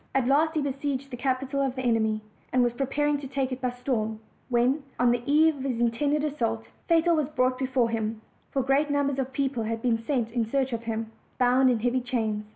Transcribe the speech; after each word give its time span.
At 0.15 0.25
last 0.27 0.55
he 0.55 0.63
besieged 0.63 1.11
the 1.11 1.15
capital 1.15 1.61
of 1.61 1.75
the 1.75 1.83
enemy, 1.83 2.21
and 2.51 2.63
was 2.63 2.73
preparing 2.73 3.19
to 3.19 3.27
take 3.27 3.51
it 3.51 3.61
by 3.61 3.69
storm, 3.69 4.19
when, 4.49 4.81
on 4.99 5.11
the 5.11 5.21
eve 5.31 5.57
of 5.57 5.61
the 5.61 5.69
intended 5.79 6.23
assault, 6.23 6.65
Fatal 6.87 7.15
was 7.15 7.29
brought 7.29 7.59
before 7.59 7.91
him 7.91 8.19
(for 8.49 8.63
great 8.63 8.89
numbers 8.89 9.19
of 9.19 9.31
people 9.31 9.63
bad 9.65 9.83
been 9.83 9.99
sent 10.03 10.31
in 10.31 10.43
search 10.49 10.73
of 10.73 10.87
nim), 10.87 11.11
bound 11.37 11.69
in 11.69 11.81
heavy 11.81 12.01
chains. 12.01 12.45